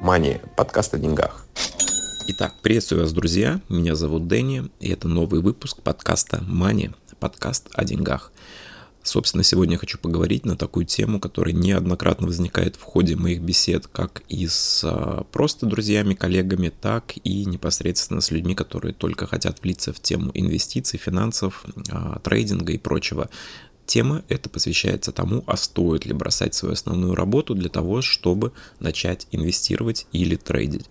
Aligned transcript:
Мани, 0.00 0.40
подкаст 0.56 0.94
о 0.94 0.98
деньгах. 0.98 1.44
Итак, 2.28 2.54
приветствую 2.62 3.02
вас, 3.02 3.12
друзья. 3.12 3.60
Меня 3.68 3.94
зовут 3.94 4.28
Дэнни, 4.28 4.70
и 4.80 4.88
это 4.88 5.08
новый 5.08 5.42
выпуск 5.42 5.82
подкаста 5.82 6.42
Мани, 6.48 6.90
подкаст 7.18 7.68
о 7.74 7.84
деньгах. 7.84 8.32
Собственно, 9.02 9.42
сегодня 9.42 9.74
я 9.74 9.78
хочу 9.78 9.98
поговорить 9.98 10.46
на 10.46 10.56
такую 10.56 10.86
тему, 10.86 11.20
которая 11.20 11.54
неоднократно 11.54 12.26
возникает 12.26 12.76
в 12.76 12.82
ходе 12.82 13.14
моих 13.14 13.42
бесед, 13.42 13.86
как 13.86 14.22
и 14.28 14.46
с 14.46 14.82
а, 14.84 15.24
просто 15.32 15.66
друзьями, 15.66 16.14
коллегами, 16.14 16.70
так 16.70 17.12
и 17.22 17.44
непосредственно 17.44 18.22
с 18.22 18.30
людьми, 18.30 18.54
которые 18.54 18.94
только 18.94 19.26
хотят 19.26 19.62
влиться 19.62 19.92
в 19.92 20.00
тему 20.00 20.30
инвестиций, 20.32 20.98
финансов, 20.98 21.64
а, 21.90 22.18
трейдинга 22.20 22.72
и 22.72 22.78
прочего. 22.78 23.28
Тема 23.90 24.22
эта 24.28 24.48
посвящается 24.48 25.10
тому, 25.10 25.42
а 25.48 25.56
стоит 25.56 26.06
ли 26.06 26.12
бросать 26.12 26.54
свою 26.54 26.74
основную 26.74 27.16
работу 27.16 27.56
для 27.56 27.68
того, 27.68 28.02
чтобы 28.02 28.52
начать 28.78 29.26
инвестировать 29.32 30.06
или 30.12 30.36
трейдить. 30.36 30.86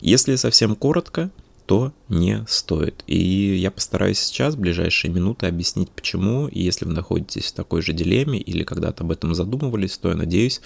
Если 0.00 0.36
совсем 0.36 0.76
коротко, 0.76 1.32
то 1.66 1.92
не 2.08 2.44
стоит. 2.46 3.02
И 3.08 3.56
я 3.56 3.72
постараюсь 3.72 4.20
сейчас, 4.20 4.54
в 4.54 4.60
ближайшие 4.60 5.12
минуты, 5.12 5.46
объяснить 5.46 5.90
почему. 5.90 6.46
И 6.46 6.62
если 6.62 6.84
вы 6.84 6.92
находитесь 6.92 7.46
в 7.46 7.54
такой 7.54 7.82
же 7.82 7.92
дилемме 7.92 8.38
или 8.38 8.62
когда-то 8.62 9.02
об 9.02 9.10
этом 9.10 9.34
задумывались, 9.34 9.98
то 9.98 10.10
я 10.10 10.14
надеюсь, 10.14 10.60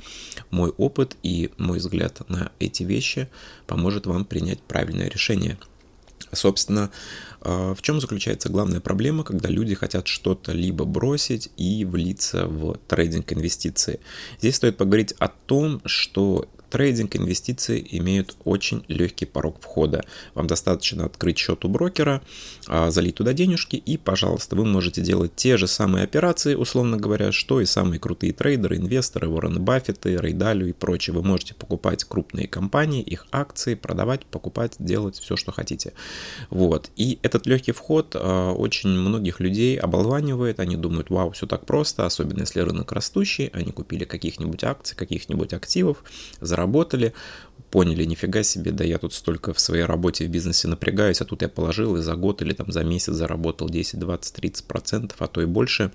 мой 0.50 0.68
опыт 0.76 1.16
и 1.22 1.52
мой 1.56 1.78
взгляд 1.78 2.20
на 2.28 2.52
эти 2.58 2.82
вещи 2.82 3.30
поможет 3.66 4.04
вам 4.04 4.26
принять 4.26 4.60
правильное 4.60 5.08
решение. 5.08 5.56
Собственно, 6.32 6.90
в 7.42 7.78
чем 7.82 8.00
заключается 8.00 8.48
главная 8.48 8.80
проблема, 8.80 9.24
когда 9.24 9.48
люди 9.48 9.74
хотят 9.74 10.06
что-то 10.06 10.52
либо 10.52 10.84
бросить 10.84 11.50
и 11.56 11.84
влиться 11.84 12.46
в 12.46 12.78
трейдинг 12.88 13.32
инвестиции? 13.32 14.00
Здесь 14.40 14.56
стоит 14.56 14.76
поговорить 14.76 15.14
о 15.18 15.28
том, 15.28 15.80
что 15.84 16.48
Трейдинг, 16.70 17.16
инвестиции 17.16 17.86
имеют 17.92 18.36
очень 18.44 18.84
легкий 18.88 19.26
порог 19.26 19.60
входа. 19.60 20.04
Вам 20.34 20.46
достаточно 20.46 21.04
открыть 21.04 21.38
счет 21.38 21.64
у 21.64 21.68
брокера, 21.68 22.22
а, 22.66 22.90
залить 22.90 23.16
туда 23.16 23.32
денежки 23.32 23.76
и, 23.76 23.96
пожалуйста, 23.96 24.56
вы 24.56 24.64
можете 24.64 25.00
делать 25.00 25.34
те 25.34 25.56
же 25.56 25.66
самые 25.66 26.04
операции, 26.04 26.54
условно 26.54 26.96
говоря, 26.96 27.32
что 27.32 27.60
и 27.60 27.64
самые 27.64 28.00
крутые 28.00 28.32
трейдеры, 28.32 28.76
инвесторы, 28.76 29.28
Уоррен 29.28 29.62
Баффеты, 29.62 30.16
Рейдалю 30.16 30.68
и 30.68 30.72
прочее. 30.72 31.14
Вы 31.14 31.22
можете 31.22 31.54
покупать 31.54 32.04
крупные 32.04 32.46
компании, 32.48 33.02
их 33.02 33.26
акции, 33.32 33.74
продавать, 33.74 34.26
покупать, 34.26 34.76
делать 34.78 35.18
все, 35.18 35.36
что 35.36 35.52
хотите. 35.52 35.92
Вот. 36.50 36.90
И 36.96 37.18
этот 37.22 37.46
легкий 37.46 37.72
вход 37.72 38.14
а, 38.14 38.52
очень 38.52 38.90
многих 38.90 39.40
людей 39.40 39.78
оболванивает. 39.78 40.60
Они 40.60 40.76
думают, 40.76 41.10
вау, 41.10 41.30
все 41.32 41.46
так 41.46 41.66
просто, 41.66 42.06
особенно 42.06 42.40
если 42.40 42.60
рынок 42.60 42.92
растущий. 42.92 43.46
Они 43.48 43.72
купили 43.72 44.04
каких-нибудь 44.04 44.64
акций, 44.64 44.96
каких-нибудь 44.96 45.52
активов, 45.52 46.02
заработали, 46.58 47.12
поняли, 47.70 48.04
нифига 48.04 48.42
себе, 48.42 48.72
да 48.72 48.84
я 48.84 48.98
тут 48.98 49.14
столько 49.14 49.52
в 49.52 49.60
своей 49.60 49.84
работе 49.84 50.26
в 50.26 50.28
бизнесе 50.28 50.68
напрягаюсь, 50.68 51.20
а 51.20 51.24
тут 51.24 51.42
я 51.42 51.48
положил 51.48 51.96
и 51.96 52.02
за 52.02 52.14
год 52.14 52.42
или 52.42 52.52
там 52.52 52.72
за 52.72 52.82
месяц 52.82 53.14
заработал 53.14 53.68
10, 53.68 53.98
20, 53.98 54.34
30 54.34 54.64
процентов, 54.64 55.16
а 55.20 55.26
то 55.28 55.40
и 55.40 55.46
больше. 55.46 55.92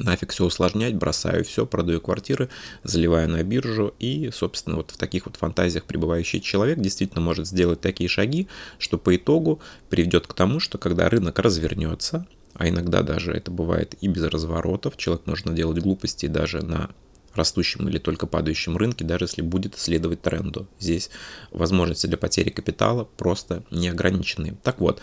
Нафиг 0.00 0.32
все 0.32 0.44
усложнять, 0.44 0.96
бросаю 0.96 1.44
все, 1.44 1.66
продаю 1.66 2.00
квартиры, 2.00 2.48
заливаю 2.82 3.28
на 3.28 3.44
биржу 3.44 3.94
и, 4.00 4.30
собственно, 4.32 4.76
вот 4.76 4.90
в 4.90 4.96
таких 4.96 5.26
вот 5.26 5.36
фантазиях 5.36 5.84
пребывающий 5.84 6.40
человек 6.40 6.80
действительно 6.80 7.20
может 7.20 7.46
сделать 7.46 7.80
такие 7.80 8.08
шаги, 8.08 8.48
что 8.80 8.98
по 8.98 9.14
итогу 9.14 9.60
приведет 9.88 10.26
к 10.26 10.34
тому, 10.34 10.58
что 10.58 10.78
когда 10.78 11.08
рынок 11.08 11.38
развернется, 11.38 12.26
а 12.54 12.68
иногда 12.68 13.02
даже 13.02 13.32
это 13.32 13.52
бывает 13.52 13.94
и 14.00 14.08
без 14.08 14.24
разворотов, 14.24 14.96
человек 14.96 15.26
может 15.26 15.54
делать 15.54 15.78
глупости 15.78 16.26
даже 16.26 16.64
на 16.66 16.90
растущем 17.36 17.88
или 17.88 17.98
только 17.98 18.26
падающем 18.26 18.76
рынке, 18.76 19.04
даже 19.04 19.24
если 19.24 19.42
будет 19.42 19.78
следовать 19.78 20.22
тренду. 20.22 20.66
Здесь 20.78 21.10
возможности 21.50 22.06
для 22.06 22.16
потери 22.16 22.50
капитала 22.50 23.04
просто 23.16 23.62
неограничены. 23.70 24.56
Так 24.62 24.80
вот, 24.80 25.00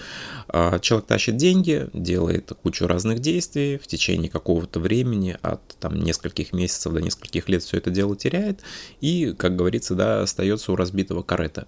а, 0.47 0.79
человек 0.79 1.07
тащит 1.07 1.37
деньги, 1.37 1.87
делает 1.93 2.51
кучу 2.63 2.87
разных 2.87 3.19
действий, 3.19 3.77
в 3.77 3.87
течение 3.87 4.29
какого-то 4.29 4.79
времени, 4.79 5.37
от 5.41 5.61
там, 5.79 5.95
нескольких 5.95 6.53
месяцев 6.53 6.93
до 6.93 7.01
нескольких 7.01 7.49
лет 7.49 7.63
все 7.63 7.77
это 7.77 7.89
дело 7.91 8.15
теряет, 8.15 8.61
и, 8.99 9.33
как 9.37 9.55
говорится, 9.55 9.95
да, 9.95 10.21
остается 10.21 10.71
у 10.71 10.75
разбитого 10.75 11.23
карета. 11.23 11.67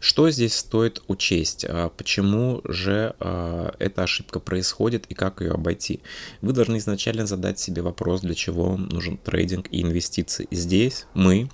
Что 0.00 0.30
здесь 0.30 0.54
стоит 0.54 1.02
учесть? 1.08 1.64
А, 1.68 1.90
почему 1.90 2.60
же 2.64 3.14
а, 3.20 3.74
эта 3.78 4.02
ошибка 4.02 4.40
происходит 4.40 5.06
и 5.08 5.14
как 5.14 5.40
ее 5.40 5.52
обойти? 5.52 6.00
Вы 6.40 6.52
должны 6.52 6.78
изначально 6.78 7.26
задать 7.26 7.58
себе 7.58 7.82
вопрос, 7.82 8.20
для 8.20 8.34
чего 8.34 8.76
нужен 8.76 9.16
трейдинг 9.16 9.68
и 9.70 9.82
инвестиции 9.82 9.97
инвестиций. 9.98 10.46
Здесь 10.52 11.06
мы, 11.14 11.48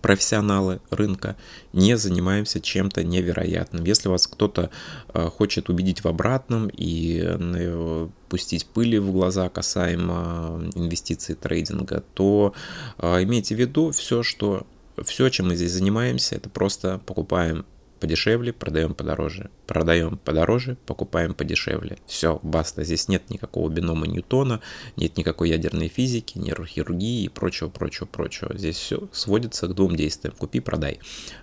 профессионалы 0.00 0.80
рынка, 0.90 1.36
не 1.72 1.96
занимаемся 1.96 2.60
чем-то 2.60 3.04
невероятным. 3.04 3.84
Если 3.84 4.08
вас 4.08 4.26
кто-то 4.26 4.70
э, 5.12 5.28
хочет 5.28 5.68
убедить 5.68 6.02
в 6.02 6.08
обратном 6.08 6.68
и 6.68 7.22
э, 7.22 8.08
пустить 8.28 8.66
пыли 8.66 8.98
в 8.98 9.12
глаза 9.12 9.48
касаемо 9.50 10.70
инвестиций 10.74 11.34
трейдинга, 11.34 12.02
то 12.14 12.54
э, 12.98 13.22
имейте 13.22 13.54
в 13.54 13.58
виду 13.58 13.90
все, 13.90 14.22
что 14.22 14.66
все, 15.04 15.28
чем 15.28 15.48
мы 15.48 15.56
здесь 15.56 15.72
занимаемся, 15.72 16.36
это 16.36 16.48
просто 16.48 17.00
покупаем 17.04 17.66
подешевле, 18.04 18.52
продаем 18.52 18.92
подороже. 18.92 19.48
Продаем 19.66 20.18
подороже, 20.18 20.76
покупаем 20.84 21.32
подешевле. 21.32 21.96
Все, 22.06 22.38
баста. 22.42 22.84
Здесь 22.84 23.08
нет 23.08 23.30
никакого 23.30 23.70
бинома 23.70 24.06
Ньютона, 24.06 24.60
нет 24.96 25.16
никакой 25.16 25.48
ядерной 25.48 25.88
физики, 25.88 26.36
нейрохирургии 26.36 27.24
и 27.24 27.28
прочего, 27.30 27.70
прочего, 27.70 28.04
прочего. 28.04 28.54
Здесь 28.58 28.76
все 28.76 29.08
сводится 29.10 29.68
к 29.68 29.74
двум 29.74 29.96
действиям. 29.96 30.34
Купи, 30.36 30.60
продай. 30.60 30.98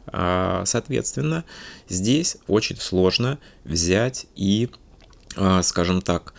А, 0.06 0.64
соответственно, 0.66 1.46
здесь 1.90 2.38
очень 2.48 2.78
сложно 2.78 3.40
взять 3.64 4.28
и, 4.36 4.70
а, 5.38 5.64
скажем 5.64 6.04
так, 6.04 6.36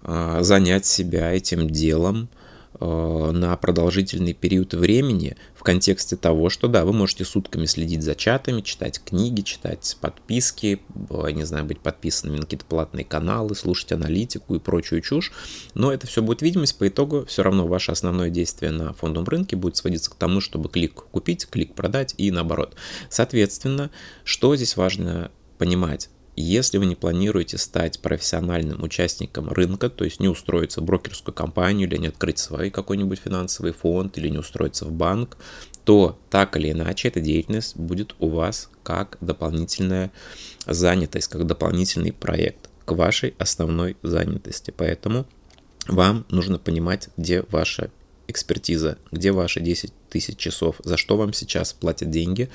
а, 0.00 0.42
занять 0.42 0.86
себя 0.86 1.32
этим 1.32 1.68
делом, 1.68 2.30
на 2.78 3.56
продолжительный 3.56 4.34
период 4.34 4.74
времени 4.74 5.38
контексте 5.66 6.14
того, 6.14 6.48
что 6.48 6.68
да, 6.68 6.84
вы 6.84 6.92
можете 6.92 7.24
сутками 7.24 7.66
следить 7.66 8.04
за 8.04 8.14
чатами, 8.14 8.60
читать 8.60 9.02
книги, 9.04 9.40
читать 9.40 9.96
подписки, 10.00 10.80
не 11.10 11.44
знаю, 11.44 11.64
быть 11.64 11.80
подписанными 11.80 12.36
на 12.36 12.42
какие-то 12.44 12.64
платные 12.66 13.04
каналы, 13.04 13.56
слушать 13.56 13.90
аналитику 13.90 14.54
и 14.54 14.60
прочую 14.60 15.00
чушь, 15.00 15.32
но 15.74 15.92
это 15.92 16.06
все 16.06 16.22
будет 16.22 16.40
видимость, 16.40 16.78
по 16.78 16.86
итогу 16.86 17.24
все 17.26 17.42
равно 17.42 17.66
ваше 17.66 17.90
основное 17.90 18.30
действие 18.30 18.70
на 18.70 18.92
фондовом 18.92 19.26
рынке 19.26 19.56
будет 19.56 19.76
сводиться 19.76 20.08
к 20.08 20.14
тому, 20.14 20.40
чтобы 20.40 20.68
клик 20.68 20.94
купить, 20.94 21.48
клик 21.50 21.74
продать 21.74 22.14
и 22.16 22.30
наоборот. 22.30 22.76
Соответственно, 23.10 23.90
что 24.22 24.54
здесь 24.54 24.76
важно 24.76 25.32
понимать? 25.58 26.10
Если 26.38 26.76
вы 26.76 26.84
не 26.84 26.94
планируете 26.94 27.56
стать 27.56 28.00
профессиональным 28.00 28.82
участником 28.82 29.48
рынка, 29.48 29.88
то 29.88 30.04
есть 30.04 30.20
не 30.20 30.28
устроиться 30.28 30.82
в 30.82 30.84
брокерскую 30.84 31.34
компанию 31.34 31.88
или 31.88 31.96
не 31.96 32.08
открыть 32.08 32.38
свой 32.38 32.68
какой-нибудь 32.68 33.18
финансовый 33.18 33.72
фонд 33.72 34.18
или 34.18 34.28
не 34.28 34.36
устроиться 34.36 34.84
в 34.84 34.92
банк, 34.92 35.38
то 35.84 36.18
так 36.28 36.56
или 36.58 36.72
иначе 36.72 37.08
эта 37.08 37.20
деятельность 37.20 37.76
будет 37.76 38.14
у 38.18 38.28
вас 38.28 38.68
как 38.82 39.16
дополнительная 39.22 40.12
занятость, 40.66 41.28
как 41.28 41.46
дополнительный 41.46 42.12
проект 42.12 42.68
к 42.84 42.92
вашей 42.92 43.34
основной 43.38 43.96
занятости. 44.02 44.74
Поэтому 44.76 45.26
вам 45.88 46.26
нужно 46.28 46.58
понимать, 46.58 47.08
где 47.16 47.44
ваша 47.50 47.90
экспертиза, 48.28 48.98
где 49.10 49.32
ваши 49.32 49.60
10 49.60 49.92
тысяч 50.10 50.36
часов, 50.36 50.76
за 50.84 50.96
что 50.96 51.16
вам 51.16 51.32
сейчас 51.32 51.72
платят 51.72 52.10
деньги, 52.10 52.50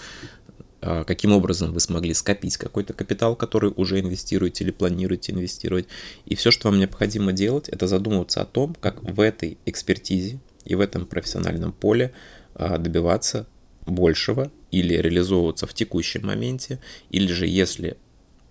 каким 0.81 1.31
образом 1.31 1.73
вы 1.73 1.79
смогли 1.79 2.13
скопить 2.13 2.57
какой-то 2.57 2.93
капитал, 2.93 3.35
который 3.35 3.71
уже 3.75 3.99
инвестируете 3.99 4.63
или 4.63 4.71
планируете 4.71 5.31
инвестировать. 5.31 5.87
И 6.25 6.35
все, 6.35 6.51
что 6.51 6.69
вам 6.69 6.79
необходимо 6.79 7.31
делать, 7.31 7.69
это 7.69 7.87
задумываться 7.87 8.41
о 8.41 8.45
том, 8.45 8.75
как 8.79 9.01
в 9.03 9.19
этой 9.21 9.57
экспертизе 9.65 10.39
и 10.65 10.75
в 10.75 10.79
этом 10.79 11.05
профессиональном 11.05 11.71
поле 11.71 12.11
а, 12.55 12.77
добиваться 12.77 13.47
большего 13.85 14.51
или 14.71 14.95
реализовываться 14.95 15.67
в 15.67 15.73
текущем 15.73 16.25
моменте, 16.25 16.79
или 17.09 17.31
же 17.31 17.47
если 17.47 17.97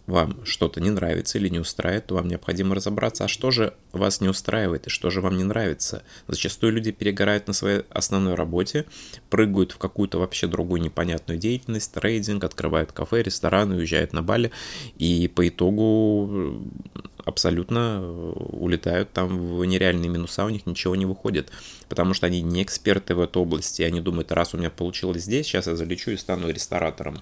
вам 0.06 0.44
что-то 0.44 0.80
не 0.80 0.90
нравится 0.90 1.38
или 1.38 1.48
не 1.48 1.58
устраивает, 1.58 2.06
то 2.06 2.14
вам 2.14 2.28
необходимо 2.28 2.74
разобраться, 2.74 3.24
а 3.24 3.28
что 3.28 3.50
же 3.50 3.74
вас 3.92 4.20
не 4.20 4.28
устраивает 4.28 4.86
и 4.86 4.90
что 4.90 5.10
же 5.10 5.20
вам 5.20 5.36
не 5.36 5.44
нравится. 5.44 6.02
Зачастую 6.28 6.72
люди 6.72 6.92
перегорают 6.92 7.46
на 7.46 7.52
своей 7.52 7.82
основной 7.90 8.34
работе, 8.34 8.86
прыгают 9.28 9.72
в 9.72 9.78
какую-то 9.78 10.18
вообще 10.18 10.46
другую 10.46 10.82
непонятную 10.82 11.38
деятельность, 11.38 11.92
трейдинг, 11.92 12.44
открывают 12.44 12.92
кафе, 12.92 13.22
рестораны, 13.22 13.76
уезжают 13.76 14.12
на 14.12 14.22
Бали, 14.22 14.50
и 14.98 15.28
по 15.28 15.48
итогу 15.48 16.28
э, 16.30 17.00
абсолютно 17.24 18.00
э, 18.00 18.32
улетают 18.50 19.12
там 19.12 19.56
в 19.56 19.64
нереальные 19.64 20.10
минуса, 20.10 20.44
у 20.44 20.48
них 20.48 20.66
ничего 20.66 20.96
не 20.96 21.06
выходит, 21.06 21.50
потому 21.88 22.14
что 22.14 22.26
они 22.26 22.42
не 22.42 22.62
эксперты 22.62 23.14
в 23.14 23.20
этой 23.20 23.38
области, 23.38 23.82
и 23.82 23.84
они 23.84 24.00
думают, 24.00 24.32
раз 24.32 24.54
у 24.54 24.58
меня 24.58 24.70
получилось 24.70 25.22
здесь, 25.22 25.46
сейчас 25.46 25.66
я 25.66 25.76
залечу 25.76 26.10
и 26.10 26.16
стану 26.16 26.48
ресторатором. 26.48 27.20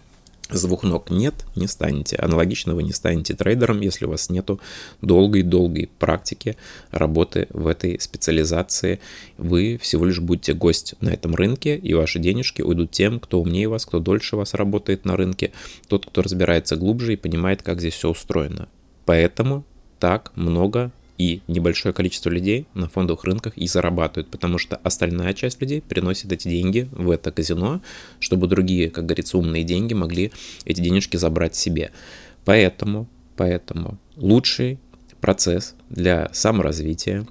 Двух 0.50 0.82
ног 0.82 1.10
нет, 1.10 1.34
не 1.56 1.66
станете. 1.66 2.16
Аналогично 2.16 2.74
вы 2.74 2.82
не 2.82 2.92
станете 2.92 3.34
трейдером, 3.34 3.80
если 3.80 4.06
у 4.06 4.10
вас 4.10 4.30
нету 4.30 4.60
долгой-долгой 5.02 5.90
практики 5.98 6.56
работы 6.90 7.46
в 7.50 7.66
этой 7.66 8.00
специализации. 8.00 9.00
Вы 9.36 9.78
всего 9.80 10.04
лишь 10.04 10.20
будете 10.20 10.54
гость 10.54 10.94
на 11.00 11.10
этом 11.10 11.34
рынке, 11.34 11.76
и 11.76 11.94
ваши 11.94 12.18
денежки 12.18 12.62
уйдут 12.62 12.90
тем, 12.90 13.20
кто 13.20 13.40
умнее 13.40 13.68
вас, 13.68 13.84
кто 13.86 14.00
дольше 14.00 14.36
вас 14.36 14.54
работает 14.54 15.04
на 15.04 15.16
рынке, 15.16 15.52
тот, 15.88 16.06
кто 16.06 16.22
разбирается 16.22 16.76
глубже 16.76 17.14
и 17.14 17.16
понимает, 17.16 17.62
как 17.62 17.80
здесь 17.80 17.94
все 17.94 18.10
устроено. 18.10 18.68
Поэтому 19.04 19.64
так 19.98 20.32
много 20.36 20.92
и 21.18 21.42
небольшое 21.48 21.92
количество 21.92 22.30
людей 22.30 22.66
на 22.74 22.88
фондовых 22.88 23.24
рынках 23.24 23.58
и 23.58 23.66
зарабатывают, 23.66 24.30
потому 24.30 24.56
что 24.56 24.76
остальная 24.76 25.34
часть 25.34 25.60
людей 25.60 25.82
приносит 25.82 26.32
эти 26.32 26.48
деньги 26.48 26.88
в 26.92 27.10
это 27.10 27.32
казино, 27.32 27.82
чтобы 28.20 28.46
другие, 28.46 28.88
как 28.88 29.04
говорится, 29.06 29.36
умные 29.36 29.64
деньги 29.64 29.94
могли 29.94 30.32
эти 30.64 30.80
денежки 30.80 31.16
забрать 31.16 31.56
себе. 31.56 31.90
Поэтому, 32.44 33.08
поэтому 33.36 33.98
лучший 34.16 34.78
процесс 35.20 35.74
для 35.90 36.30
саморазвития, 36.32 37.26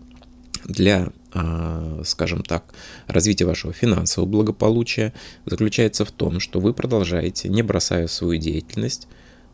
для, 0.66 1.14
а, 1.32 2.02
скажем 2.04 2.44
так, 2.44 2.66
развития 3.08 3.46
вашего 3.46 3.72
финансового 3.72 4.30
благополучия 4.30 5.14
заключается 5.46 6.04
в 6.04 6.12
том, 6.12 6.42
что 6.42 6.60
вы 6.60 6.74
продолжаете, 6.74 7.48
не 7.48 7.62
бросая 7.62 8.08
свою 8.08 8.38
деятельность, 8.38 9.08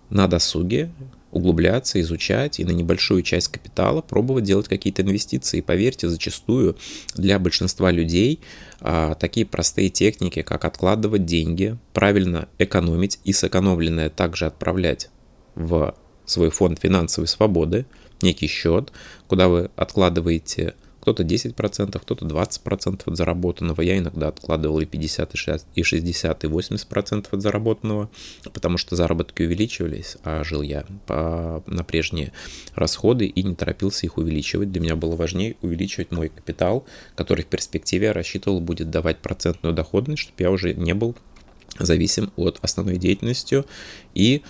на 0.10 0.28
досуге 0.28 0.92
углубляться, 1.34 2.00
изучать 2.02 2.60
и 2.60 2.66
на 2.66 2.72
небольшую 2.72 3.24
часть 3.24 3.50
капитала 3.50 4.02
пробовать 4.02 4.44
делать 4.44 4.68
какие-то 4.68 5.02
инвестиции. 5.02 5.58
И 5.58 5.62
поверьте, 5.62 6.08
зачастую 6.08 6.78
для 7.16 7.40
большинства 7.40 7.92
людей 7.92 8.40
а, 8.80 9.16
такие 9.16 9.46
простые 9.46 9.90
техники, 9.90 10.42
как 10.44 10.66
откладывать 10.66 11.26
деньги, 11.26 11.78
правильно 11.94 12.48
экономить 12.60 13.20
и 13.24 13.34
сэкономленное 13.34 14.10
также 14.10 14.46
отправлять 14.46 15.10
в 15.56 15.96
свой 16.26 16.50
фонд 16.50 16.80
финансовой 16.80 17.28
свободы, 17.28 17.86
некий 18.22 18.48
счет, 18.48 18.92
куда 19.28 19.50
вы 19.50 19.70
откладываете 19.76 20.76
кто-то 21.04 21.24
10%, 21.24 22.00
кто-то 22.00 22.26
20% 22.26 23.02
от 23.06 23.18
заработанного. 23.18 23.82
Я 23.82 23.98
иногда 23.98 24.30
откладывал 24.30 24.80
и 24.80 24.86
50, 24.86 25.34
и 25.34 25.38
60, 25.38 25.68
и 25.76 25.84
60, 25.84 26.44
и 26.46 26.48
80% 26.48 27.28
от 27.30 27.42
заработанного, 27.42 28.10
потому 28.54 28.78
что 28.78 28.96
заработки 28.96 29.44
увеличивались, 29.44 30.16
а 30.24 30.46
жил 30.46 30.62
я 30.62 30.86
по, 31.06 31.62
на 31.68 31.84
прежние 31.84 32.32
расходы 32.74 33.26
и 33.26 33.44
не 33.44 33.54
торопился 33.54 34.06
их 34.06 34.18
увеличивать. 34.18 34.72
Для 34.72 34.80
меня 34.80 34.96
было 34.96 35.18
важнее 35.18 35.58
увеличивать 35.62 36.12
мой 36.12 36.30
капитал, 36.30 36.86
который 37.16 37.44
в 37.44 37.48
перспективе 37.48 38.08
я 38.08 38.14
рассчитывал 38.14 38.62
будет 38.62 38.90
давать 38.90 39.18
процентную 39.18 39.76
доходность, 39.76 40.22
чтобы 40.22 40.42
я 40.42 40.52
уже 40.52 40.74
не 40.74 40.94
был 40.94 41.18
зависим 41.80 42.32
от 42.38 42.60
основной 42.62 42.96
деятельности 42.96 43.66
и 44.14 44.42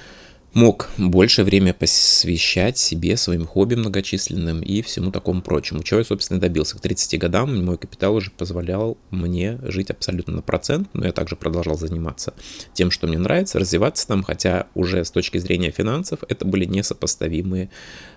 мог 0.54 0.90
больше 0.98 1.44
время 1.44 1.74
посвящать 1.74 2.78
себе, 2.78 3.18
своим 3.18 3.46
хобби 3.46 3.76
многочисленным 3.76 4.62
и 4.62 4.82
всему 4.82 5.12
такому 5.12 5.42
прочему. 5.42 5.84
Чего 5.84 6.00
я, 6.00 6.06
собственно, 6.06 6.40
добился. 6.40 6.78
К 6.78 6.82
30 6.82 7.20
годам 7.20 7.66
мой 7.66 7.78
капитал 7.78 8.16
уже 8.16 8.32
позволял 8.32 8.98
мне 9.10 9.60
жить 9.64 9.90
абсолютно 9.90 10.36
на 10.36 10.42
процент, 10.42 10.90
но 10.94 11.06
я 11.06 11.12
также 11.12 11.36
продолжал 11.36 11.78
заниматься 11.78 12.34
тем, 12.74 12.92
что 12.92 13.08
мне 13.08 13.18
нравится, 13.18 13.60
развиваться 13.60 14.08
там, 14.08 14.24
хотя 14.24 14.68
уже 14.76 15.04
с 15.04 15.12
точки 15.12 15.38
зрения 15.38 15.72
финансов 15.72 16.20
это 16.28 16.46
были 16.46 16.66
несопоставимые 16.66 17.70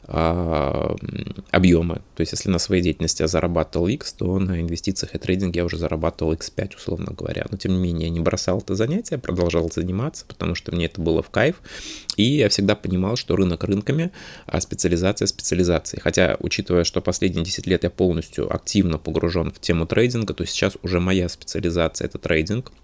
а, 0.04 0.94
объемы. 1.50 2.02
То 2.14 2.20
есть, 2.20 2.32
если 2.32 2.50
на 2.50 2.58
своей 2.58 2.82
деятельности 2.82 3.22
я 3.22 3.28
зарабатывал 3.28 3.88
X, 3.88 4.12
то 4.12 4.38
на 4.38 4.60
инвестициях 4.60 5.14
и 5.14 5.18
трейдинге 5.18 5.60
я 5.60 5.64
уже 5.64 5.78
зарабатывал 5.78 6.34
X5, 6.34 6.76
условно 6.76 7.12
говоря. 7.16 7.46
Но, 7.50 7.56
тем 7.56 7.72
не 7.72 7.78
менее, 7.78 8.08
я 8.08 8.10
не 8.10 8.20
бросал 8.20 8.58
это 8.58 8.74
занятие, 8.74 9.18
продолжал 9.18 9.70
заниматься, 9.72 10.24
потому 10.26 10.54
что 10.54 10.74
мне 10.74 10.86
это 10.86 11.00
было 11.00 11.22
в 11.22 11.30
кайф. 11.30 11.62
И 12.16 12.25
я 12.28 12.48
всегда 12.48 12.74
понимал, 12.74 13.16
что 13.16 13.36
рынок 13.36 13.64
рынками, 13.64 14.10
а 14.46 14.60
специализация 14.60 15.26
специализацией. 15.26 16.00
Хотя, 16.00 16.36
учитывая, 16.40 16.84
что 16.84 17.00
последние 17.00 17.44
10 17.44 17.66
лет 17.66 17.84
я 17.84 17.90
полностью 17.90 18.52
активно 18.54 18.98
погружен 18.98 19.50
в 19.50 19.60
тему 19.60 19.86
трейдинга, 19.86 20.34
то 20.34 20.44
сейчас 20.44 20.76
уже 20.82 21.00
моя 21.00 21.28
специализация— 21.28 22.06
это 22.06 22.18
трейдинг— 22.18 22.72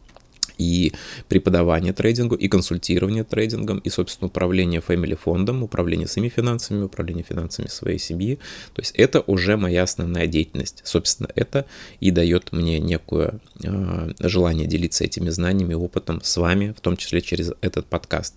и 0.58 0.93
преподавание 1.28 1.93
трейдингу, 1.93 2.34
и 2.34 2.49
консультирование 2.49 3.25
трейдингом, 3.25 3.78
и, 3.78 3.90
собственно, 3.90 4.28
управление 4.28 4.81
family 4.81 5.16
фондом, 5.16 5.62
управление 5.62 6.06
своими 6.06 6.28
финансами, 6.28 6.82
управление 6.82 7.25
финансами 7.28 7.69
своей 7.69 7.99
семьи. 7.99 8.38
То 8.75 8.82
есть 8.82 8.94
это 8.96 9.20
уже 9.26 9.56
моя 9.56 9.82
основная 9.82 10.26
деятельность. 10.26 10.82
Собственно, 10.84 11.28
это 11.34 11.66
и 12.00 12.10
дает 12.10 12.52
мне 12.52 12.78
некое 12.81 13.40
э, 13.62 14.10
желание 14.20 14.66
делиться 14.66 15.04
этими 15.04 15.31
знаниями, 15.31 15.75
опытом 15.75 16.20
с 16.22 16.37
вами, 16.37 16.75
в 16.76 16.81
том 16.81 16.96
числе 16.96 17.20
через 17.20 17.52
этот 17.60 17.87
подкаст. 17.87 18.34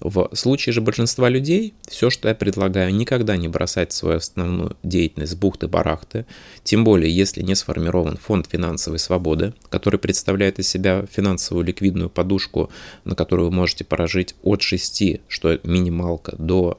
В 0.00 0.30
случае 0.34 0.72
же 0.72 0.80
большинства 0.80 1.28
людей, 1.28 1.74
все, 1.86 2.10
что 2.10 2.28
я 2.28 2.34
предлагаю, 2.34 2.94
никогда 2.94 3.36
не 3.36 3.48
бросать 3.48 3.92
свою 3.92 4.18
основную 4.18 4.76
деятельность 4.82 5.36
бухты-барахты, 5.36 6.26
тем 6.64 6.84
более, 6.84 7.14
если 7.14 7.42
не 7.42 7.54
сформирован 7.54 8.16
фонд 8.16 8.48
финансовой 8.50 8.98
свободы, 8.98 9.54
который 9.70 9.98
представляет 9.98 10.58
из 10.58 10.68
себя 10.68 11.04
финансовую 11.10 11.57
ликвидную 11.62 12.10
подушку, 12.10 12.70
на 13.04 13.14
которую 13.14 13.50
вы 13.50 13.54
можете 13.54 13.84
положить 13.84 14.34
от 14.42 14.62
6, 14.62 15.20
что 15.28 15.58
минималка, 15.64 16.34
до... 16.36 16.78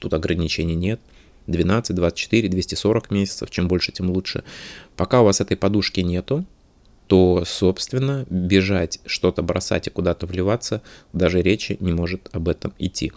Тут 0.00 0.14
ограничений 0.14 0.76
нет. 0.76 1.00
12, 1.48 1.96
24, 1.96 2.48
240 2.48 3.10
месяцев, 3.10 3.50
чем 3.50 3.68
больше, 3.68 3.90
тем 3.90 4.10
лучше. 4.10 4.44
Пока 4.96 5.22
у 5.22 5.24
вас 5.24 5.40
этой 5.40 5.56
подушки 5.56 6.00
нету, 6.00 6.44
то, 7.06 7.42
собственно, 7.46 8.26
бежать, 8.28 9.00
что-то 9.06 9.42
бросать 9.42 9.86
и 9.86 9.90
куда-то 9.90 10.26
вливаться, 10.26 10.82
даже 11.12 11.40
речи 11.40 11.78
не 11.80 11.92
может 11.92 12.28
об 12.32 12.48
этом 12.48 12.74
идти. 12.78 13.12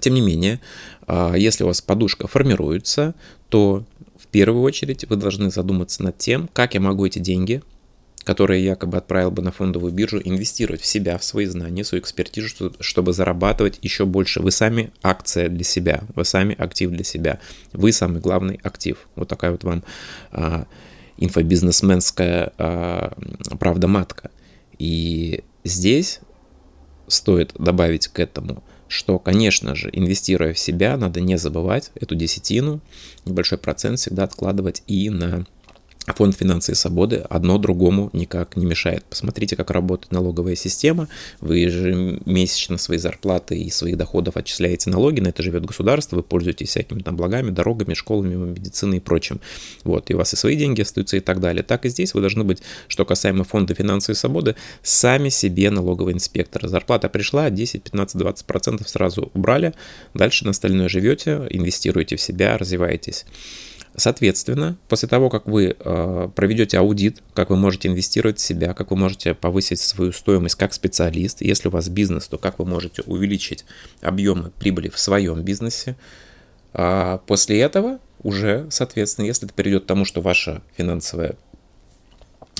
Тем 0.00 0.14
не 0.14 0.20
менее, 0.22 0.60
а, 1.06 1.34
если 1.34 1.64
у 1.64 1.68
вас 1.68 1.82
подушка 1.82 2.26
формируется, 2.26 3.14
то 3.50 3.84
в 4.18 4.26
первую 4.28 4.62
очередь 4.62 5.04
вы 5.04 5.16
должны 5.16 5.50
задуматься 5.50 6.02
над 6.02 6.18
тем, 6.18 6.48
как 6.52 6.74
я 6.74 6.80
могу 6.80 7.06
эти 7.06 7.18
деньги 7.18 7.62
которые 8.26 8.64
якобы 8.64 8.98
отправил 8.98 9.30
бы 9.30 9.40
на 9.40 9.52
фондовую 9.52 9.92
биржу, 9.92 10.20
инвестировать 10.22 10.80
в 10.80 10.86
себя, 10.86 11.16
в 11.16 11.22
свои 11.22 11.46
знания, 11.46 11.84
в 11.84 11.86
свою 11.86 12.02
экспертизу, 12.02 12.72
чтобы 12.80 13.12
зарабатывать 13.12 13.78
еще 13.82 14.04
больше. 14.04 14.42
Вы 14.42 14.50
сами 14.50 14.90
акция 15.00 15.48
для 15.48 15.62
себя, 15.62 16.02
вы 16.16 16.24
сами 16.24 16.56
актив 16.58 16.90
для 16.90 17.04
себя, 17.04 17.38
вы 17.72 17.92
самый 17.92 18.20
главный 18.20 18.58
актив. 18.64 19.06
Вот 19.14 19.28
такая 19.28 19.52
вот 19.52 19.62
вам 19.62 19.84
а, 20.32 20.66
инфобизнесменская 21.18 22.52
а, 22.58 23.12
правда-матка. 23.60 24.32
И 24.76 25.44
здесь 25.62 26.18
стоит 27.06 27.52
добавить 27.56 28.08
к 28.08 28.18
этому, 28.18 28.64
что, 28.88 29.20
конечно 29.20 29.76
же, 29.76 29.88
инвестируя 29.92 30.52
в 30.52 30.58
себя, 30.58 30.96
надо 30.96 31.20
не 31.20 31.38
забывать 31.38 31.92
эту 31.94 32.16
десятину, 32.16 32.80
небольшой 33.24 33.58
процент 33.58 34.00
всегда 34.00 34.24
откладывать 34.24 34.82
и 34.88 35.10
на 35.10 35.46
Фонд 36.14 36.36
финансовой 36.36 36.76
свободы 36.76 37.16
одно 37.28 37.58
другому 37.58 38.10
никак 38.12 38.56
не 38.56 38.64
мешает. 38.64 39.04
Посмотрите, 39.04 39.56
как 39.56 39.70
работает 39.72 40.12
налоговая 40.12 40.54
система. 40.54 41.08
Вы 41.40 41.58
ежемесячно 41.58 42.78
свои 42.78 42.98
зарплаты 42.98 43.58
и 43.58 43.70
своих 43.70 43.96
доходов 43.96 44.36
отчисляете 44.36 44.90
налоги, 44.90 45.18
на 45.18 45.28
это 45.28 45.42
живет 45.42 45.66
государство, 45.66 46.16
вы 46.16 46.22
пользуетесь 46.22 46.68
всякими 46.68 47.00
там 47.00 47.16
благами, 47.16 47.50
дорогами, 47.50 47.94
школами, 47.94 48.36
медициной 48.36 48.98
и 48.98 49.00
прочим. 49.00 49.40
Вот, 49.82 50.10
и 50.10 50.14
у 50.14 50.18
вас 50.18 50.32
и 50.32 50.36
свои 50.36 50.56
деньги 50.56 50.82
остаются 50.82 51.16
и 51.16 51.20
так 51.20 51.40
далее. 51.40 51.64
Так 51.64 51.84
и 51.84 51.88
здесь 51.88 52.14
вы 52.14 52.20
должны 52.20 52.44
быть, 52.44 52.62
что 52.86 53.04
касаемо 53.04 53.42
фонда 53.42 53.74
финансовой 53.74 54.16
свободы, 54.16 54.54
сами 54.82 55.28
себе 55.28 55.70
налоговый 55.70 56.14
инспектор. 56.14 56.68
Зарплата 56.68 57.08
пришла, 57.08 57.50
10, 57.50 57.82
15, 57.82 58.16
20 58.16 58.46
процентов 58.46 58.88
сразу 58.88 59.30
убрали, 59.34 59.74
дальше 60.14 60.44
на 60.44 60.52
остальное 60.52 60.88
живете, 60.88 61.46
инвестируете 61.50 62.14
в 62.14 62.20
себя, 62.20 62.56
развиваетесь. 62.56 63.24
Соответственно, 63.96 64.76
после 64.88 65.08
того, 65.08 65.30
как 65.30 65.46
вы 65.46 65.74
э, 65.78 66.28
проведете 66.34 66.78
аудит, 66.78 67.22
как 67.32 67.48
вы 67.48 67.56
можете 67.56 67.88
инвестировать 67.88 68.38
в 68.38 68.42
себя, 68.42 68.74
как 68.74 68.90
вы 68.90 68.96
можете 68.98 69.32
повысить 69.32 69.80
свою 69.80 70.12
стоимость 70.12 70.56
как 70.56 70.74
специалист, 70.74 71.40
если 71.40 71.68
у 71.68 71.70
вас 71.70 71.88
бизнес, 71.88 72.28
то 72.28 72.36
как 72.36 72.58
вы 72.58 72.66
можете 72.66 73.00
увеличить 73.06 73.64
объемы 74.02 74.52
прибыли 74.58 74.90
в 74.90 74.98
своем 74.98 75.40
бизнесе. 75.42 75.96
А 76.74 77.22
после 77.26 77.58
этого 77.58 77.98
уже, 78.22 78.66
соответственно, 78.70 79.24
если 79.24 79.46
это 79.46 79.54
перейдет 79.54 79.84
к 79.84 79.86
тому, 79.86 80.04
что 80.04 80.20
ваше 80.20 80.60
финансовое 80.76 81.36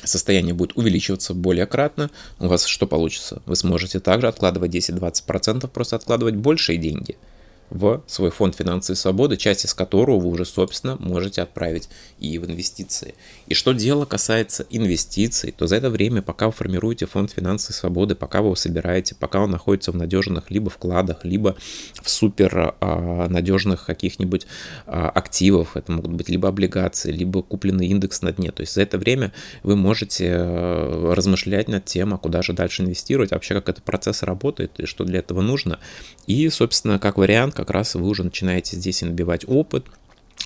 состояние 0.03 0.55
будет 0.55 0.75
увеличиваться 0.75 1.35
более 1.35 1.67
кратно, 1.67 2.11
у 2.39 2.47
вас 2.47 2.65
что 2.65 2.87
получится? 2.87 3.43
Вы 3.45 3.57
сможете 3.57 4.01
также 4.01 4.29
откладывать 4.29 4.75
10-20%, 4.75 5.69
просто 5.69 5.97
откладывать 5.97 6.37
большие 6.37 6.79
деньги– 6.79 7.19
в 7.71 8.03
свой 8.07 8.31
фонд 8.31 8.57
финансовой 8.57 8.97
свободы, 8.97 9.37
часть 9.37 9.65
из 9.65 9.75
которого 9.75 10.21
вы 10.21 10.29
уже, 10.29 10.45
собственно, 10.45 10.97
можете 11.01 11.43
отправить 11.43 11.89
и 12.19 12.39
в 12.39 12.47
инвестиции. 12.47 13.15
И 13.47 13.55
что 13.55 13.73
дело 13.73 14.05
касается 14.05 14.67
инвестиций, 14.71 15.53
то 15.53 15.67
за 15.67 15.77
это 15.77 15.91
время, 15.91 16.23
пока 16.23 16.47
вы 16.47 16.53
формируете 16.53 17.07
фонд 17.07 17.33
финансовой 17.33 17.75
свободы, 17.75 18.15
пока 18.15 18.41
вы 18.41 18.49
его 18.49 18.57
собираете, 18.57 19.15
пока 19.15 19.41
он 19.41 19.51
находится 19.51 19.93
в 19.93 19.97
надежных 19.97 20.51
либо 20.51 20.71
вкладах, 20.71 21.25
либо 21.25 21.57
в 22.03 22.09
супер 22.09 22.75
а, 22.81 23.29
надежных 23.29 23.87
каких-нибудь 23.87 24.47
а, 24.87 25.11
активов, 25.11 25.77
это 25.77 25.93
могут 25.93 26.13
быть 26.13 26.29
либо 26.29 26.49
облигации, 26.49 27.13
либо 27.13 27.43
купленный 27.43 27.89
индекс 27.89 28.23
на 28.23 28.33
дне. 28.33 28.53
То 28.53 28.63
есть 28.63 28.75
за 28.75 28.83
это 28.83 28.99
время 28.99 29.33
вы 29.63 29.77
можете 29.77 30.27
э, 30.29 31.13
размышлять 31.15 31.69
над 31.69 31.85
тем, 31.85 32.15
а 32.15 32.19
куда 32.19 32.43
же 32.43 32.53
дальше 32.53 32.83
инвестировать, 32.83 33.31
вообще 33.31 33.55
как 33.55 33.69
этот 33.69 33.85
процесс 33.85 34.23
работает 34.23 34.79
и 34.79 34.87
что 34.87 35.05
для 35.05 35.19
этого 35.19 35.41
нужно. 35.41 35.79
И, 36.27 36.49
собственно, 36.49 36.99
как 36.99 37.19
вариант, 37.19 37.55
как 37.57 37.71
раз 37.71 37.95
вы 37.95 38.07
уже 38.07 38.23
начинаете 38.23 38.77
здесь 38.77 39.03
набивать 39.03 39.45
опыт, 39.49 39.87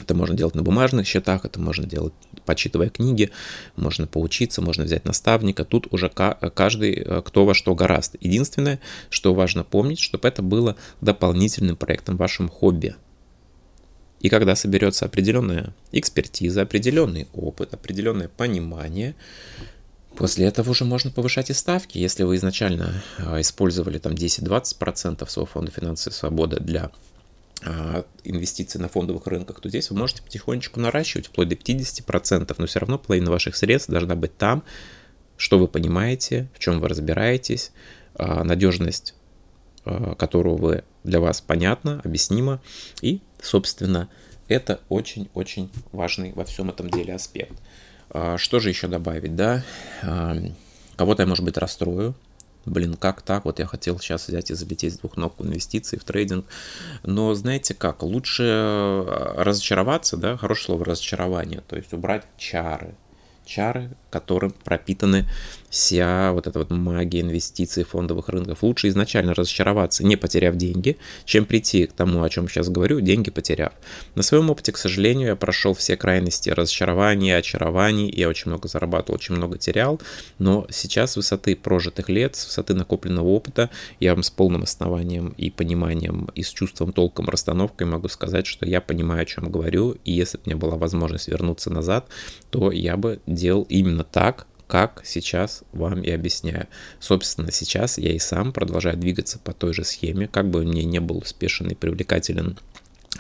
это 0.00 0.14
можно 0.14 0.34
делать 0.36 0.54
на 0.54 0.62
бумажных 0.62 1.06
счетах, 1.06 1.44
это 1.44 1.60
можно 1.60 1.86
делать, 1.86 2.14
почитывая 2.46 2.88
книги, 2.88 3.30
можно 3.76 4.06
поучиться, 4.06 4.62
можно 4.62 4.84
взять 4.84 5.04
наставника. 5.04 5.64
Тут 5.64 5.88
уже 5.92 6.08
каждый, 6.08 6.94
э, 6.94 7.22
кто 7.22 7.44
во 7.44 7.54
что 7.54 7.74
гораст. 7.74 8.16
Единственное, 8.20 8.80
что 9.10 9.34
важно 9.34 9.62
помнить, 9.62 9.98
чтобы 9.98 10.26
это 10.28 10.42
было 10.42 10.76
дополнительным 11.00 11.76
проектом 11.76 12.16
в 12.16 12.20
вашем 12.20 12.48
хобби. 12.48 12.94
И 14.20 14.28
когда 14.28 14.54
соберется 14.54 15.06
определенная 15.06 15.74
экспертиза, 15.92 16.62
определенный 16.62 17.26
опыт, 17.32 17.74
определенное 17.74 18.28
понимание, 18.28 19.14
После 20.20 20.44
этого 20.44 20.68
уже 20.68 20.84
можно 20.84 21.10
повышать 21.10 21.48
и 21.48 21.54
ставки. 21.54 21.96
Если 21.96 22.24
вы 22.24 22.36
изначально 22.36 23.02
а, 23.16 23.40
использовали 23.40 23.96
там 23.96 24.12
10-20% 24.12 25.26
своего 25.26 25.46
фонда 25.46 25.70
финансовой 25.70 26.14
свободы 26.14 26.60
для 26.60 26.90
а, 27.64 28.04
инвестиций 28.22 28.78
на 28.82 28.90
фондовых 28.90 29.26
рынках, 29.26 29.62
то 29.62 29.70
здесь 29.70 29.88
вы 29.88 29.96
можете 29.96 30.22
потихонечку 30.22 30.78
наращивать 30.78 31.28
вплоть 31.28 31.48
до 31.48 31.54
50%, 31.54 32.54
но 32.58 32.66
все 32.66 32.80
равно 32.80 32.98
половина 32.98 33.30
ваших 33.30 33.56
средств 33.56 33.88
должна 33.88 34.14
быть 34.14 34.36
там, 34.36 34.62
что 35.38 35.58
вы 35.58 35.66
понимаете, 35.66 36.50
в 36.52 36.58
чем 36.58 36.80
вы 36.80 36.88
разбираетесь, 36.88 37.72
а, 38.14 38.44
надежность 38.44 39.14
которого 40.18 40.58
вы, 40.58 40.84
для 41.02 41.20
вас 41.20 41.40
понятна, 41.40 42.02
объяснима, 42.04 42.60
и, 43.00 43.22
собственно, 43.40 44.10
это 44.48 44.80
очень-очень 44.90 45.70
важный 45.92 46.32
во 46.34 46.44
всем 46.44 46.68
этом 46.68 46.90
деле 46.90 47.14
аспект. 47.14 47.54
А, 48.10 48.38
что 48.38 48.60
же 48.60 48.68
еще 48.68 48.88
добавить, 48.88 49.36
да? 49.36 49.62
А, 50.02 50.36
кого-то 50.96 51.22
я, 51.22 51.26
может 51.26 51.44
быть, 51.44 51.56
расстрою. 51.56 52.14
Блин, 52.66 52.94
как 52.94 53.22
так? 53.22 53.46
Вот 53.46 53.58
я 53.58 53.66
хотел 53.66 53.98
сейчас 53.98 54.28
взять 54.28 54.50
и 54.50 54.54
залететь 54.54 54.94
с 54.94 54.98
двух 54.98 55.16
ног 55.16 55.34
в 55.38 55.46
инвестиции, 55.46 55.96
в 55.96 56.04
трейдинг. 56.04 56.44
Но 57.04 57.32
знаете 57.34 57.74
как? 57.74 58.02
Лучше 58.02 58.44
а, 58.46 59.34
разочароваться, 59.42 60.16
да? 60.16 60.36
Хорошее 60.36 60.66
слово 60.66 60.84
разочарование. 60.84 61.62
То 61.66 61.76
есть 61.76 61.92
убрать 61.92 62.24
чары. 62.36 62.94
Чары, 63.46 63.90
которым 64.10 64.52
пропитаны 64.64 65.26
вся 65.70 66.32
вот 66.32 66.48
эта 66.48 66.58
вот 66.58 66.70
магия 66.70 67.20
инвестиций 67.20 67.84
фондовых 67.84 68.28
рынков. 68.28 68.62
Лучше 68.62 68.88
изначально 68.88 69.34
разочароваться, 69.34 70.04
не 70.04 70.16
потеряв 70.16 70.56
деньги, 70.56 70.98
чем 71.24 71.44
прийти 71.46 71.86
к 71.86 71.92
тому, 71.92 72.22
о 72.22 72.28
чем 72.28 72.48
сейчас 72.48 72.68
говорю, 72.68 73.00
деньги 73.00 73.30
потеряв. 73.30 73.72
На 74.16 74.22
своем 74.22 74.50
опыте, 74.50 74.72
к 74.72 74.76
сожалению, 74.76 75.28
я 75.28 75.36
прошел 75.36 75.72
все 75.74 75.96
крайности 75.96 76.50
разочарования, 76.50 77.36
очарований, 77.36 78.10
я 78.10 78.28
очень 78.28 78.50
много 78.50 78.68
зарабатывал, 78.68 79.14
очень 79.14 79.36
много 79.36 79.58
терял, 79.58 80.00
но 80.38 80.66
сейчас 80.70 81.12
с 81.12 81.16
высоты 81.16 81.54
прожитых 81.54 82.08
лет, 82.08 82.34
с 82.34 82.46
высоты 82.46 82.74
накопленного 82.74 83.28
опыта, 83.28 83.70
я 84.00 84.14
вам 84.14 84.24
с 84.24 84.30
полным 84.30 84.64
основанием 84.64 85.34
и 85.36 85.50
пониманием, 85.50 86.30
и 86.34 86.42
с 86.42 86.48
чувством 86.48 86.92
толком 86.92 87.28
расстановкой 87.28 87.86
могу 87.86 88.08
сказать, 88.08 88.46
что 88.46 88.66
я 88.66 88.80
понимаю, 88.80 89.22
о 89.22 89.26
чем 89.26 89.50
говорю, 89.50 89.96
и 90.04 90.12
если 90.12 90.38
бы 90.38 90.42
у 90.46 90.48
меня 90.50 90.56
была 90.56 90.76
возможность 90.76 91.28
вернуться 91.28 91.70
назад, 91.70 92.08
то 92.50 92.72
я 92.72 92.96
бы 92.96 93.20
делал 93.26 93.66
именно 93.68 93.99
так, 94.04 94.46
как 94.66 95.02
сейчас 95.04 95.64
вам 95.72 96.02
и 96.02 96.10
объясняю. 96.10 96.68
Собственно, 97.00 97.50
сейчас 97.50 97.98
я 97.98 98.12
и 98.12 98.18
сам 98.18 98.52
продолжаю 98.52 98.96
двигаться 98.96 99.38
по 99.38 99.52
той 99.52 99.74
же 99.74 99.84
схеме, 99.84 100.28
как 100.28 100.48
бы 100.48 100.64
мне 100.64 100.84
не 100.84 101.00
был 101.00 101.18
успешен 101.18 101.68
и 101.68 101.74
привлекателен 101.74 102.56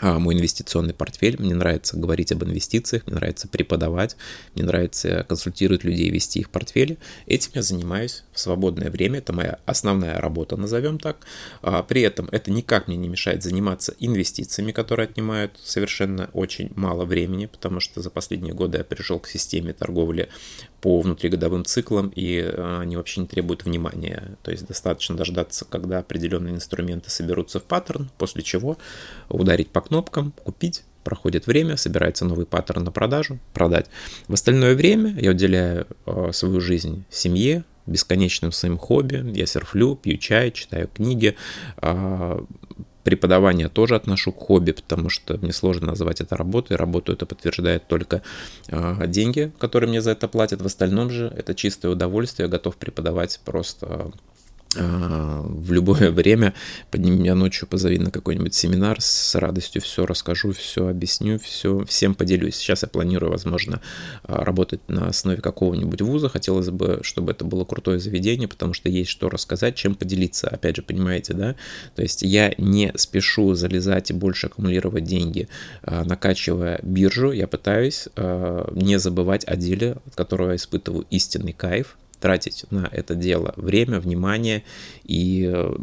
мой 0.00 0.34
инвестиционный 0.34 0.94
портфель. 0.94 1.36
Мне 1.38 1.54
нравится 1.54 1.96
говорить 1.96 2.32
об 2.32 2.44
инвестициях, 2.44 3.06
мне 3.06 3.16
нравится 3.16 3.48
преподавать, 3.48 4.16
мне 4.54 4.64
нравится 4.64 5.24
консультировать 5.28 5.84
людей, 5.84 6.10
вести 6.10 6.40
их 6.40 6.50
портфели. 6.50 6.98
Этим 7.26 7.52
я 7.54 7.62
занимаюсь 7.62 8.24
в 8.32 8.40
свободное 8.40 8.90
время. 8.90 9.18
Это 9.18 9.32
моя 9.32 9.58
основная 9.66 10.18
работа, 10.18 10.56
назовем 10.56 10.98
так. 10.98 11.18
А, 11.62 11.82
при 11.82 12.02
этом 12.02 12.28
это 12.32 12.50
никак 12.50 12.88
мне 12.88 12.96
не 12.96 13.08
мешает 13.08 13.42
заниматься 13.42 13.94
инвестициями, 13.98 14.72
которые 14.72 15.04
отнимают 15.04 15.58
совершенно 15.62 16.30
очень 16.32 16.70
мало 16.76 17.04
времени, 17.04 17.46
потому 17.46 17.80
что 17.80 18.00
за 18.00 18.10
последние 18.10 18.54
годы 18.54 18.78
я 18.78 18.84
перешел 18.84 19.18
к 19.18 19.28
системе 19.28 19.72
торговли 19.72 20.28
по 20.80 21.00
внутригодовым 21.00 21.64
циклам, 21.64 22.10
и 22.14 22.40
а, 22.40 22.80
они 22.80 22.96
вообще 22.96 23.20
не 23.20 23.26
требуют 23.26 23.64
внимания. 23.64 24.38
То 24.42 24.50
есть 24.50 24.66
достаточно 24.66 25.16
дождаться, 25.16 25.66
когда 25.68 25.98
определенные 25.98 26.54
инструменты 26.54 27.10
соберутся 27.10 27.60
в 27.60 27.64
паттерн, 27.64 28.10
после 28.16 28.42
чего 28.42 28.78
ударить 29.28 29.70
по 29.70 29.80
кнопкам, 29.90 30.32
купить, 30.44 30.84
проходит 31.02 31.46
время, 31.46 31.76
собирается 31.76 32.24
новый 32.24 32.46
паттерн 32.46 32.84
на 32.84 32.92
продажу, 32.92 33.38
продать. 33.52 33.86
В 34.28 34.34
остальное 34.34 34.76
время 34.76 35.16
я 35.20 35.30
уделяю 35.30 35.86
э, 36.06 36.30
свою 36.32 36.60
жизнь 36.60 37.04
семье, 37.10 37.64
бесконечным 37.86 38.52
своим 38.52 38.78
хобби. 38.78 39.24
Я 39.34 39.46
серфлю, 39.46 39.96
пью 39.96 40.16
чай, 40.16 40.52
читаю 40.52 40.88
книги. 40.94 41.34
Э, 41.82 42.40
преподавание 43.02 43.68
тоже 43.68 43.96
отношу 43.96 44.30
к 44.30 44.38
хобби, 44.38 44.70
потому 44.72 45.08
что 45.08 45.36
мне 45.38 45.52
сложно 45.52 45.88
называть 45.88 46.20
это 46.20 46.36
работой. 46.36 46.76
Работу 46.76 47.12
это 47.12 47.26
подтверждает 47.26 47.88
только 47.88 48.22
э, 48.68 49.06
деньги, 49.08 49.50
которые 49.58 49.90
мне 49.90 50.00
за 50.00 50.12
это 50.12 50.28
платят. 50.28 50.62
В 50.62 50.66
остальном 50.66 51.10
же 51.10 51.32
это 51.36 51.54
чистое 51.56 51.90
удовольствие. 51.90 52.46
Я 52.46 52.50
готов 52.50 52.76
преподавать 52.76 53.40
просто 53.44 53.86
а, 53.86 54.10
в 54.74 55.72
любое 55.72 56.10
время, 56.12 56.54
подними 56.90 57.18
меня 57.18 57.34
ночью, 57.34 57.66
позови 57.68 57.98
на 57.98 58.10
какой-нибудь 58.10 58.54
семинар, 58.54 59.00
с 59.00 59.34
радостью 59.34 59.82
все 59.82 60.06
расскажу, 60.06 60.52
все 60.52 60.86
объясню, 60.88 61.38
все, 61.40 61.84
всем 61.84 62.14
поделюсь. 62.14 62.56
Сейчас 62.56 62.82
я 62.82 62.88
планирую, 62.88 63.32
возможно, 63.32 63.80
а, 64.22 64.44
работать 64.44 64.80
на 64.88 65.08
основе 65.08 65.42
какого-нибудь 65.42 66.02
вуза, 66.02 66.28
хотелось 66.28 66.70
бы, 66.70 67.00
чтобы 67.02 67.32
это 67.32 67.44
было 67.44 67.64
крутое 67.64 67.98
заведение, 67.98 68.46
потому 68.46 68.72
что 68.72 68.88
есть 68.88 69.10
что 69.10 69.28
рассказать, 69.28 69.74
чем 69.74 69.94
поделиться, 69.94 70.48
опять 70.48 70.76
же, 70.76 70.82
понимаете, 70.82 71.34
да? 71.34 71.56
То 71.96 72.02
есть 72.02 72.22
я 72.22 72.54
не 72.56 72.92
спешу 72.94 73.54
залезать 73.54 74.10
и 74.10 74.14
больше 74.14 74.46
аккумулировать 74.46 75.04
деньги, 75.04 75.48
а, 75.82 76.04
накачивая 76.04 76.78
биржу, 76.82 77.32
я 77.32 77.46
пытаюсь 77.46 78.08
не 78.16 78.98
забывать 78.98 79.44
о 79.44 79.56
деле, 79.56 79.96
от 80.06 80.14
которого 80.14 80.50
я 80.50 80.56
испытываю 80.56 81.06
истинный 81.10 81.52
кайф, 81.52 81.96
тратить 82.20 82.64
на 82.70 82.88
это 82.92 83.14
дело 83.14 83.52
время, 83.56 83.98
внимание 84.00 84.62
и 85.04 85.50
э, 85.52 85.74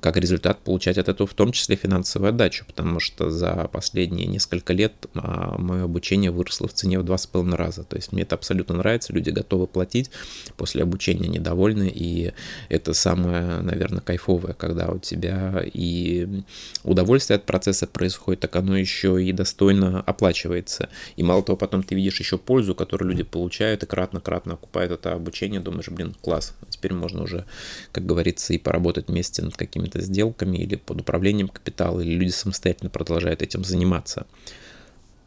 как 0.00 0.16
результат 0.16 0.58
получать 0.58 0.98
от 0.98 1.08
этого 1.08 1.26
в 1.26 1.34
том 1.34 1.52
числе 1.52 1.76
финансовую 1.76 2.30
отдачу, 2.30 2.64
потому 2.66 2.98
что 2.98 3.30
за 3.30 3.68
последние 3.72 4.26
несколько 4.26 4.72
лет 4.72 4.92
а, 5.14 5.56
мое 5.58 5.84
обучение 5.84 6.30
выросло 6.30 6.66
в 6.66 6.72
цене 6.72 6.98
в 6.98 7.04
два 7.04 7.16
с 7.16 7.26
половиной 7.26 7.56
раза. 7.56 7.84
То 7.84 7.96
есть 7.96 8.12
мне 8.12 8.22
это 8.22 8.34
абсолютно 8.34 8.76
нравится, 8.76 9.12
люди 9.12 9.30
готовы 9.30 9.66
платить, 9.66 10.10
после 10.56 10.82
обучения 10.82 11.28
недовольны, 11.28 11.90
и 11.94 12.32
это 12.68 12.92
самое, 12.92 13.60
наверное, 13.60 14.00
кайфовое, 14.00 14.52
когда 14.52 14.88
у 14.88 14.98
тебя 14.98 15.62
и 15.64 16.42
удовольствие 16.82 17.36
от 17.36 17.44
процесса 17.44 17.86
происходит, 17.86 18.40
так 18.40 18.56
оно 18.56 18.76
еще 18.76 19.22
и 19.22 19.32
достойно 19.32 20.00
оплачивается. 20.00 20.88
И 21.16 21.22
мало 21.22 21.42
того, 21.42 21.56
потом 21.56 21.84
ты 21.84 21.94
видишь 21.94 22.18
еще 22.18 22.36
пользу, 22.36 22.74
которую 22.74 23.10
люди 23.10 23.22
получают 23.22 23.84
и 23.84 23.86
кратно-кратно 23.86 24.54
окупают 24.54 24.92
это 24.92 25.12
обучение, 25.12 25.60
думаешь, 25.60 25.88
блин, 25.88 26.16
класс, 26.20 26.54
теперь 26.68 26.94
можно 26.94 27.22
уже, 27.22 27.44
как 27.92 28.06
говорится, 28.06 28.52
и 28.54 28.58
поработать 28.58 29.08
вместе 29.08 29.42
над 29.42 29.56
какими-то 29.68 30.00
сделками 30.00 30.58
или 30.58 30.76
под 30.76 31.02
управлением 31.02 31.48
капитала, 31.48 32.00
или 32.00 32.14
люди 32.14 32.30
самостоятельно 32.30 32.90
продолжают 32.90 33.42
этим 33.42 33.64
заниматься. 33.64 34.26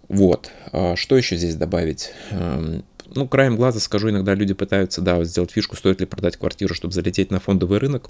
Вот. 0.07 0.51
А 0.73 0.95
что 0.95 1.15
еще 1.15 1.37
здесь 1.37 1.55
добавить? 1.55 2.11
Эм, 2.31 2.83
ну, 3.15 3.27
краем 3.27 3.55
глаза 3.55 3.79
скажу, 3.79 4.09
иногда 4.09 4.33
люди 4.33 4.53
пытаются, 4.53 5.01
да, 5.01 5.23
сделать 5.23 5.51
фишку, 5.51 5.75
стоит 5.75 5.99
ли 6.01 6.05
продать 6.05 6.37
квартиру, 6.37 6.73
чтобы 6.73 6.93
залететь 6.93 7.31
на 7.31 7.39
фондовый 7.39 7.79
рынок. 7.79 8.09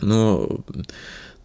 Но 0.00 0.60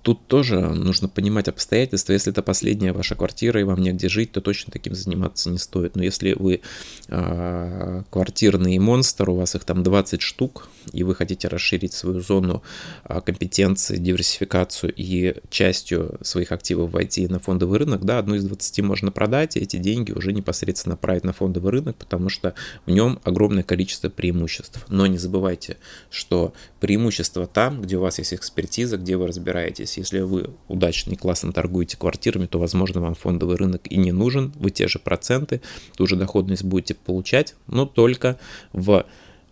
Тут 0.02 0.28
тоже 0.28 0.60
нужно 0.60 1.10
понимать 1.10 1.50
обстоятельства. 1.50 2.14
Если 2.14 2.32
это 2.32 2.42
последняя 2.42 2.94
ваша 2.94 3.16
квартира 3.16 3.60
и 3.60 3.64
вам 3.64 3.82
негде 3.82 4.08
жить, 4.08 4.32
то 4.32 4.40
точно 4.40 4.72
таким 4.72 4.96
заниматься 4.96 5.50
не 5.50 5.58
стоит. 5.58 5.98
Но 5.98 6.04
если 6.04 6.34
вы 6.34 6.62
э, 7.10 8.04
квартирный 8.10 8.80
монстр, 8.80 9.30
у 9.30 9.36
вас 9.36 9.56
их 9.56 9.66
там 9.66 9.84
20 9.84 10.22
штук, 10.22 10.70
и 10.94 11.04
вы 11.04 11.16
хотите 11.16 11.50
расширить 11.50 11.92
свою 11.92 12.22
зону 12.22 12.64
э, 13.04 13.20
компетенции, 13.20 13.98
диверсификацию 13.98 14.94
и 14.96 15.36
частью 15.50 16.18
своих 16.22 16.54
активов 16.54 16.92
войти 16.92 17.28
на 17.28 17.40
фондовый 17.40 17.80
рынок, 17.80 18.06
да, 18.06 18.20
одну 18.20 18.36
из 18.36 18.46
20 18.46 18.80
можно 18.80 19.12
продать, 19.12 19.58
и 19.58 19.60
эти 19.60 19.76
деньги 19.76 20.14
уже 20.14 20.32
непосредственно 20.32 20.94
направить 20.94 21.26
на 21.26 21.34
фондовый 21.34 21.74
рынок, 21.74 21.98
потому 21.98 22.30
что 22.30 22.54
в 22.86 22.92
нем 22.92 23.20
огромное 23.26 23.64
количество 23.64 24.08
преимуществ. 24.08 24.86
Но 24.88 25.08
не 25.08 25.18
забывайте, 25.18 25.76
что 26.10 26.54
преимущество 26.80 27.48
там, 27.48 27.82
где 27.82 27.98
у 27.98 28.02
вас 28.02 28.18
есть 28.20 28.34
экспертиза, 28.34 28.98
где 28.98 29.18
вы 29.18 29.28
разбираетесь 29.28 29.89
ошибаетесь. 29.90 29.98
Если 29.98 30.20
вы 30.20 30.52
удачно 30.68 31.12
и 31.12 31.16
классно 31.16 31.52
торгуете 31.52 31.98
квартирами, 31.98 32.46
то, 32.46 32.60
возможно, 32.60 33.02
вам 33.02 33.16
фондовый 33.16 33.56
рынок 33.56 33.82
и 33.90 33.98
не 33.98 34.12
нужен. 34.12 34.52
Вы 34.56 34.72
те 34.72 34.88
же 34.88 35.00
проценты, 35.00 35.62
ту 35.96 36.08
же 36.08 36.16
доходность 36.16 36.64
будете 36.64 36.94
получать, 36.94 37.56
но 37.68 37.86
только 37.86 38.38
в 38.74 39.06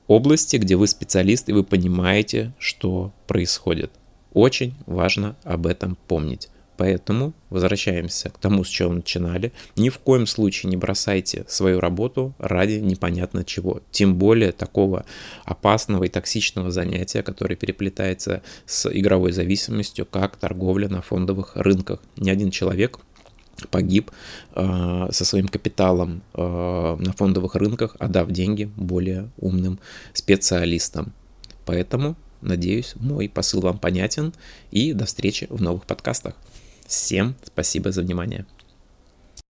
области, 0.08 0.58
где 0.58 0.75
вы 0.75 0.88
специалист 0.88 1.50
и 1.50 1.53
вы 1.53 1.63
понимаете, 1.63 2.53
что 2.60 3.12
происходит. 3.27 3.91
Очень 4.34 4.74
важно 4.86 5.36
об 5.44 5.65
этом 5.65 5.98
помнить. 6.08 6.50
Поэтому 6.78 7.34
возвращаемся 7.50 8.30
к 8.30 8.38
тому, 8.38 8.64
с 8.64 8.68
чего 8.68 8.94
начинали. 8.94 9.52
Ни 9.76 9.90
в 9.90 9.98
коем 9.98 10.28
случае 10.28 10.70
не 10.70 10.78
бросайте 10.78 11.44
свою 11.48 11.80
работу 11.80 12.36
ради 12.38 12.74
непонятно 12.74 13.44
чего. 13.44 13.82
Тем 13.92 14.16
более 14.16 14.52
такого 14.52 15.06
опасного 15.44 16.04
и 16.04 16.10
токсичного 16.10 16.70
занятия, 16.70 17.24
которое 17.24 17.56
переплетается 17.56 18.44
с 18.68 18.88
игровой 18.92 19.32
зависимостью, 19.32 20.06
как 20.06 20.38
торговля 20.38 20.88
на 20.88 21.02
фондовых 21.02 21.56
рынках. 21.56 22.00
Ни 22.16 22.30
один 22.30 22.52
человек 22.52 23.00
погиб 23.72 24.12
э, 24.54 25.08
со 25.12 25.26
своим 25.26 25.48
капиталом 25.48 26.22
э, 26.36 26.98
на 27.00 27.12
фондовых 27.14 27.56
рынках, 27.56 27.96
отдав 27.98 28.30
деньги 28.30 28.70
более 28.76 29.32
умным 29.40 29.80
специалистам. 30.14 31.12
Поэтому, 31.66 32.16
надеюсь, 32.42 32.94
мой 32.98 33.28
посыл 33.28 33.62
вам 33.62 33.80
понятен 33.80 34.34
и 34.70 34.94
до 34.94 35.06
встречи 35.06 35.48
в 35.50 35.60
новых 35.60 35.86
подкастах. 35.86 36.36
Всем 36.88 37.36
спасибо 37.44 37.91
за 37.91 38.01
внимание. 38.01 38.46